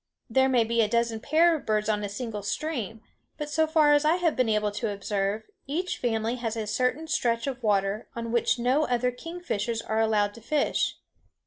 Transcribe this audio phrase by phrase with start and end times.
[0.31, 3.01] There may be a dozen pairs of birds on a single stream;
[3.37, 7.07] but, so far as I have been able to observe, each family has a certain
[7.07, 10.97] stretch of water on which no other kingfishers are allowed to fish.